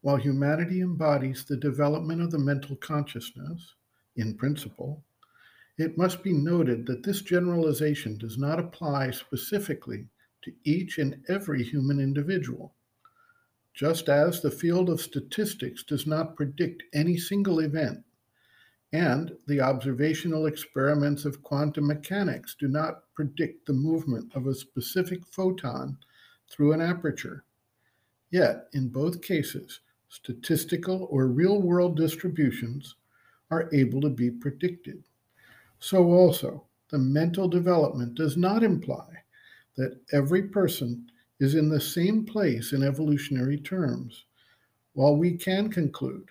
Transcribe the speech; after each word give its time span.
While 0.00 0.16
humanity 0.16 0.80
embodies 0.80 1.44
the 1.44 1.56
development 1.56 2.22
of 2.22 2.30
the 2.30 2.38
mental 2.38 2.76
consciousness, 2.76 3.74
in 4.14 4.36
principle, 4.36 5.04
it 5.76 5.98
must 5.98 6.22
be 6.22 6.32
noted 6.32 6.86
that 6.86 7.02
this 7.02 7.22
generalization 7.22 8.16
does 8.16 8.38
not 8.38 8.58
apply 8.58 9.10
specifically 9.10 10.08
to 10.42 10.52
each 10.64 10.98
and 10.98 11.24
every 11.28 11.62
human 11.64 11.98
individual. 12.00 12.74
Just 13.74 14.08
as 14.08 14.40
the 14.40 14.50
field 14.50 14.88
of 14.88 15.00
statistics 15.00 15.82
does 15.82 16.06
not 16.06 16.36
predict 16.36 16.82
any 16.92 17.16
single 17.16 17.60
event, 17.60 18.04
and 18.92 19.36
the 19.46 19.60
observational 19.60 20.46
experiments 20.46 21.24
of 21.24 21.42
quantum 21.42 21.86
mechanics 21.86 22.56
do 22.58 22.68
not 22.68 23.02
predict 23.14 23.66
the 23.66 23.72
movement 23.72 24.32
of 24.34 24.46
a 24.46 24.54
specific 24.54 25.26
photon 25.26 25.98
through 26.48 26.72
an 26.72 26.80
aperture. 26.80 27.44
Yet, 28.30 28.68
in 28.72 28.88
both 28.88 29.22
cases, 29.22 29.80
statistical 30.08 31.06
or 31.10 31.28
real 31.28 31.60
world 31.60 31.96
distributions 31.96 32.96
are 33.50 33.68
able 33.72 34.00
to 34.00 34.10
be 34.10 34.30
predicted. 34.30 35.02
So, 35.78 36.04
also, 36.12 36.64
the 36.90 36.98
mental 36.98 37.48
development 37.48 38.14
does 38.14 38.36
not 38.36 38.62
imply 38.62 39.06
that 39.76 40.00
every 40.12 40.42
person 40.42 41.10
is 41.40 41.54
in 41.54 41.68
the 41.68 41.80
same 41.80 42.24
place 42.24 42.72
in 42.72 42.82
evolutionary 42.82 43.58
terms, 43.58 44.24
while 44.94 45.16
we 45.16 45.36
can 45.36 45.70
conclude 45.70 46.30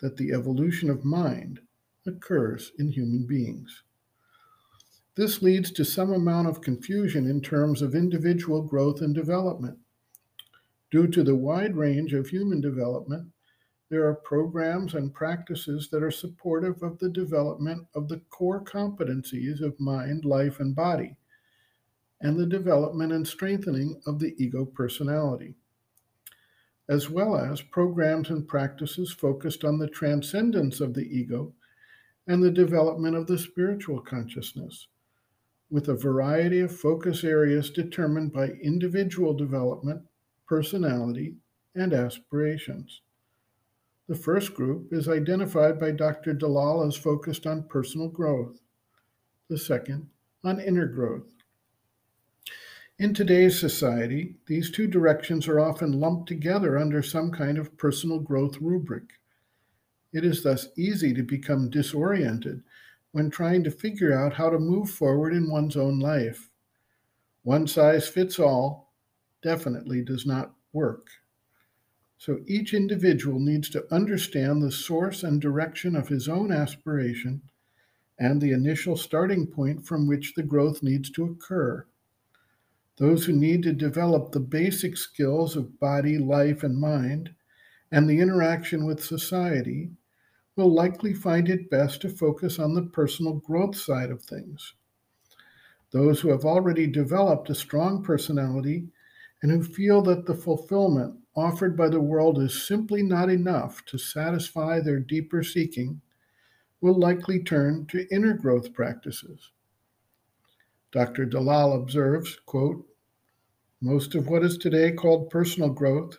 that 0.00 0.16
the 0.16 0.32
evolution 0.32 0.88
of 0.88 1.04
mind 1.04 1.60
occurs 2.06 2.72
in 2.78 2.90
human 2.90 3.26
beings. 3.26 3.82
This 5.16 5.42
leads 5.42 5.72
to 5.72 5.84
some 5.84 6.12
amount 6.12 6.48
of 6.48 6.60
confusion 6.60 7.28
in 7.28 7.40
terms 7.40 7.82
of 7.82 7.94
individual 7.94 8.62
growth 8.62 9.00
and 9.02 9.14
development. 9.14 9.76
Due 10.90 11.06
to 11.06 11.22
the 11.22 11.36
wide 11.36 11.76
range 11.76 12.14
of 12.14 12.28
human 12.28 12.60
development, 12.60 13.30
there 13.90 14.06
are 14.06 14.14
programs 14.14 14.94
and 14.94 15.14
practices 15.14 15.88
that 15.90 16.02
are 16.02 16.10
supportive 16.10 16.82
of 16.82 16.98
the 16.98 17.08
development 17.08 17.86
of 17.94 18.08
the 18.08 18.20
core 18.30 18.62
competencies 18.62 19.60
of 19.60 19.78
mind, 19.80 20.24
life, 20.24 20.60
and 20.60 20.74
body, 20.74 21.16
and 22.20 22.38
the 22.38 22.46
development 22.46 23.12
and 23.12 23.26
strengthening 23.26 24.00
of 24.06 24.18
the 24.18 24.34
ego 24.42 24.64
personality, 24.64 25.54
as 26.88 27.08
well 27.08 27.36
as 27.36 27.60
programs 27.60 28.30
and 28.30 28.48
practices 28.48 29.12
focused 29.12 29.64
on 29.64 29.78
the 29.78 29.88
transcendence 29.88 30.80
of 30.80 30.94
the 30.94 31.06
ego 31.06 31.54
and 32.26 32.42
the 32.42 32.50
development 32.50 33.16
of 33.16 33.26
the 33.26 33.38
spiritual 33.38 34.00
consciousness, 34.00 34.88
with 35.70 35.88
a 35.88 35.94
variety 35.94 36.60
of 36.60 36.74
focus 36.74 37.24
areas 37.24 37.70
determined 37.70 38.32
by 38.32 38.48
individual 38.62 39.34
development, 39.34 40.02
personality, 40.48 41.36
and 41.74 41.92
aspirations. 41.92 43.02
The 44.08 44.16
first 44.16 44.54
group 44.54 44.92
is 44.92 45.08
identified 45.08 45.78
by 45.78 45.90
Dr. 45.90 46.32
Dalal 46.32 46.86
as 46.86 46.96
focused 46.96 47.46
on 47.46 47.68
personal 47.68 48.08
growth, 48.08 48.58
the 49.48 49.58
second, 49.58 50.08
on 50.42 50.58
inner 50.58 50.86
growth. 50.86 51.28
In 52.98 53.14
today's 53.14 53.60
society, 53.60 54.36
these 54.46 54.70
two 54.70 54.88
directions 54.88 55.46
are 55.46 55.60
often 55.60 56.00
lumped 56.00 56.26
together 56.26 56.78
under 56.78 57.02
some 57.02 57.30
kind 57.30 57.58
of 57.58 57.76
personal 57.76 58.18
growth 58.18 58.56
rubric. 58.60 59.04
It 60.12 60.24
is 60.24 60.42
thus 60.42 60.68
easy 60.76 61.12
to 61.14 61.22
become 61.22 61.70
disoriented 61.70 62.62
when 63.12 63.30
trying 63.30 63.62
to 63.64 63.70
figure 63.70 64.12
out 64.12 64.32
how 64.32 64.50
to 64.50 64.58
move 64.58 64.90
forward 64.90 65.34
in 65.34 65.50
one's 65.50 65.76
own 65.76 66.00
life. 66.00 66.50
One 67.42 67.66
size 67.66 68.08
fits 68.08 68.38
all 68.38 68.87
definitely 69.42 70.02
does 70.02 70.26
not 70.26 70.52
work. 70.72 71.08
So 72.18 72.40
each 72.46 72.74
individual 72.74 73.38
needs 73.38 73.70
to 73.70 73.86
understand 73.94 74.60
the 74.60 74.72
source 74.72 75.22
and 75.22 75.40
direction 75.40 75.94
of 75.94 76.08
his 76.08 76.28
own 76.28 76.50
aspiration 76.50 77.42
and 78.18 78.40
the 78.40 78.50
initial 78.50 78.96
starting 78.96 79.46
point 79.46 79.86
from 79.86 80.08
which 80.08 80.34
the 80.34 80.42
growth 80.42 80.82
needs 80.82 81.10
to 81.10 81.24
occur. 81.24 81.86
Those 82.96 83.24
who 83.24 83.32
need 83.32 83.62
to 83.62 83.72
develop 83.72 84.32
the 84.32 84.40
basic 84.40 84.96
skills 84.96 85.54
of 85.54 85.78
body, 85.78 86.18
life, 86.18 86.64
and 86.64 86.76
mind, 86.76 87.30
and 87.92 88.10
the 88.10 88.18
interaction 88.18 88.84
with 88.84 89.04
society, 89.04 89.90
will 90.56 90.74
likely 90.74 91.14
find 91.14 91.48
it 91.48 91.70
best 91.70 92.00
to 92.02 92.08
focus 92.08 92.58
on 92.58 92.74
the 92.74 92.82
personal 92.82 93.34
growth 93.34 93.76
side 93.76 94.10
of 94.10 94.22
things. 94.22 94.74
Those 95.92 96.20
who 96.20 96.30
have 96.30 96.44
already 96.44 96.88
developed 96.88 97.48
a 97.48 97.54
strong 97.54 98.02
personality 98.02 98.88
and 99.42 99.50
who 99.50 99.62
feel 99.62 100.02
that 100.02 100.26
the 100.26 100.34
fulfillment 100.34 101.16
offered 101.36 101.76
by 101.76 101.88
the 101.88 102.00
world 102.00 102.40
is 102.40 102.66
simply 102.66 103.02
not 103.02 103.30
enough 103.30 103.84
to 103.84 103.96
satisfy 103.96 104.80
their 104.80 104.98
deeper 104.98 105.42
seeking, 105.42 106.00
will 106.80 106.98
likely 106.98 107.42
turn 107.42 107.86
to 107.86 108.06
inner 108.12 108.34
growth 108.34 108.72
practices. 108.72 109.52
Dr. 110.90 111.24
Dalal 111.26 111.74
observes, 111.74 112.38
quote, 112.46 112.84
most 113.80 114.14
of 114.14 114.26
what 114.26 114.42
is 114.42 114.58
today 114.58 114.90
called 114.90 115.30
personal 115.30 115.68
growth, 115.68 116.18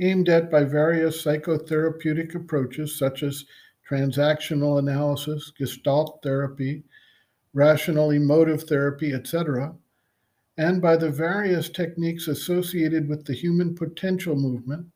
aimed 0.00 0.28
at 0.28 0.50
by 0.50 0.64
various 0.64 1.22
psychotherapeutic 1.22 2.34
approaches 2.34 2.98
such 2.98 3.22
as 3.22 3.44
transactional 3.88 4.78
analysis, 4.78 5.52
gestalt 5.58 6.20
therapy, 6.22 6.84
rational 7.52 8.10
emotive 8.10 8.62
therapy, 8.62 9.12
etc., 9.12 9.74
and 10.60 10.82
by 10.82 10.94
the 10.94 11.10
various 11.10 11.70
techniques 11.70 12.28
associated 12.28 13.08
with 13.08 13.24
the 13.24 13.32
human 13.32 13.74
potential 13.74 14.36
movement, 14.36 14.86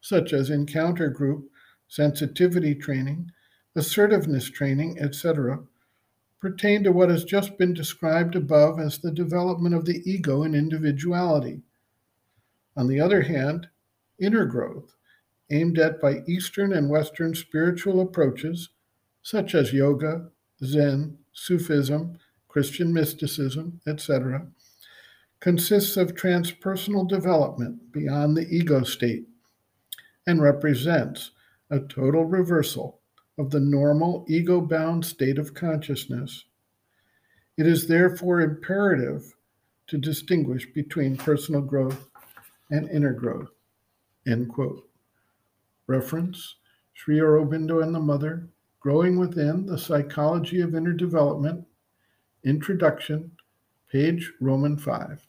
such 0.00 0.32
as 0.32 0.50
encounter 0.50 1.08
group, 1.08 1.48
sensitivity 1.86 2.74
training, 2.74 3.30
assertiveness 3.76 4.50
training, 4.50 4.98
etc., 4.98 5.60
pertain 6.40 6.82
to 6.82 6.90
what 6.90 7.08
has 7.08 7.22
just 7.22 7.56
been 7.56 7.72
described 7.72 8.34
above 8.34 8.80
as 8.80 8.98
the 8.98 9.12
development 9.12 9.76
of 9.76 9.84
the 9.84 10.02
ego 10.04 10.42
and 10.42 10.56
individuality. 10.56 11.62
On 12.76 12.88
the 12.88 12.98
other 12.98 13.22
hand, 13.22 13.68
inner 14.18 14.44
growth, 14.44 14.96
aimed 15.50 15.78
at 15.78 16.00
by 16.00 16.24
Eastern 16.26 16.72
and 16.72 16.90
Western 16.90 17.32
spiritual 17.36 18.00
approaches, 18.00 18.70
such 19.22 19.54
as 19.54 19.72
yoga, 19.72 20.30
Zen, 20.64 21.16
Sufism, 21.32 22.18
Christian 22.48 22.92
mysticism, 22.92 23.80
etc., 23.86 24.48
consists 25.42 25.96
of 25.96 26.14
transpersonal 26.14 27.06
development 27.08 27.90
beyond 27.90 28.36
the 28.36 28.46
ego 28.48 28.84
state 28.84 29.26
and 30.28 30.40
represents 30.40 31.32
a 31.70 31.80
total 31.80 32.24
reversal 32.24 33.00
of 33.38 33.50
the 33.50 33.58
normal 33.58 34.24
ego 34.28 34.60
bound 34.60 35.04
state 35.04 35.38
of 35.38 35.52
consciousness. 35.52 36.44
It 37.58 37.66
is 37.66 37.88
therefore 37.88 38.40
imperative 38.40 39.34
to 39.88 39.98
distinguish 39.98 40.72
between 40.72 41.16
personal 41.16 41.60
growth 41.60 42.08
and 42.70 42.88
inner 42.90 43.12
growth. 43.12 43.50
End 44.28 44.48
quote. 44.48 44.88
Reference 45.88 46.54
Sri 46.94 47.18
Aurobindo 47.18 47.82
and 47.82 47.92
the 47.92 47.98
Mother, 47.98 48.48
Growing 48.78 49.18
Within, 49.18 49.66
The 49.66 49.76
Psychology 49.76 50.60
of 50.60 50.76
Inner 50.76 50.92
Development, 50.92 51.66
Introduction, 52.44 53.32
page 53.92 54.32
Roman 54.40 54.78
5. 54.78 55.20